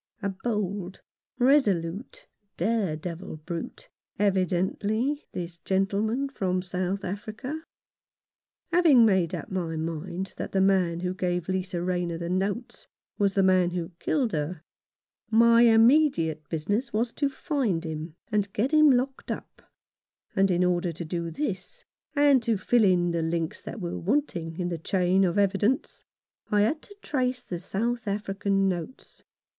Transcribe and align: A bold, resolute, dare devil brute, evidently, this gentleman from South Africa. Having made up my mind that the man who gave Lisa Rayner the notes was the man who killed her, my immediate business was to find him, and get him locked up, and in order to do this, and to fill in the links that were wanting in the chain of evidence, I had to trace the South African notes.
A 0.23 0.29
bold, 0.29 1.01
resolute, 1.37 2.27
dare 2.57 2.95
devil 2.95 3.37
brute, 3.37 3.87
evidently, 4.17 5.27
this 5.31 5.59
gentleman 5.59 6.27
from 6.27 6.63
South 6.63 7.03
Africa. 7.05 7.63
Having 8.71 9.05
made 9.05 9.35
up 9.35 9.51
my 9.51 9.75
mind 9.75 10.33
that 10.37 10.53
the 10.53 10.59
man 10.59 11.01
who 11.01 11.13
gave 11.13 11.47
Lisa 11.47 11.83
Rayner 11.83 12.17
the 12.17 12.31
notes 12.31 12.87
was 13.19 13.35
the 13.35 13.43
man 13.43 13.69
who 13.69 13.91
killed 13.99 14.31
her, 14.31 14.63
my 15.29 15.61
immediate 15.61 16.49
business 16.49 16.91
was 16.91 17.13
to 17.13 17.29
find 17.29 17.83
him, 17.83 18.15
and 18.31 18.51
get 18.53 18.71
him 18.71 18.89
locked 18.89 19.29
up, 19.31 19.61
and 20.35 20.49
in 20.49 20.63
order 20.63 20.91
to 20.91 21.05
do 21.05 21.29
this, 21.29 21.85
and 22.15 22.41
to 22.41 22.57
fill 22.57 22.83
in 22.85 23.11
the 23.11 23.21
links 23.21 23.61
that 23.61 23.79
were 23.79 23.99
wanting 23.99 24.57
in 24.57 24.69
the 24.69 24.79
chain 24.79 25.23
of 25.23 25.37
evidence, 25.37 26.03
I 26.49 26.61
had 26.61 26.81
to 26.81 26.95
trace 27.03 27.43
the 27.43 27.59
South 27.59 28.07
African 28.07 28.67
notes. 28.67 29.21